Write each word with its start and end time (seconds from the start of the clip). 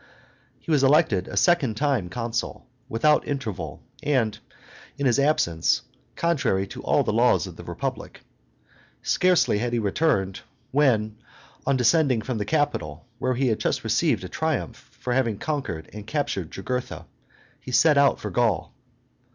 He 0.57 0.71
was 0.71 0.81
elected 0.81 1.27
a 1.27 1.37
second 1.37 1.77
time 1.77 2.09
consul, 2.09 2.65
without 2.89 3.27
interval 3.27 3.83
and 4.01 4.35
in 4.97 5.05
his 5.05 5.19
absence, 5.19 5.83
contrary 6.15 6.65
to 6.69 6.81
all 6.81 7.03
the 7.03 7.13
laws 7.13 7.45
of 7.45 7.55
the 7.55 7.63
Republic. 7.63 8.21
Scarcely 9.03 9.59
had 9.59 9.73
he 9.73 9.77
returned, 9.77 10.41
when, 10.71 11.17
on 11.67 11.77
descending 11.77 12.23
from 12.23 12.39
the 12.39 12.45
Capitol, 12.45 13.05
where 13.19 13.35
he 13.35 13.45
had 13.49 13.59
just 13.59 13.83
received 13.83 14.23
a 14.23 14.27
triumph 14.27 14.77
for 14.99 15.13
having 15.13 15.37
conquered 15.37 15.87
and 15.93 16.07
captured 16.07 16.49
Jugurtha, 16.49 17.05
he 17.59 17.71
set 17.71 17.95
out 17.95 18.19
for 18.19 18.31
Gaul. 18.31 18.73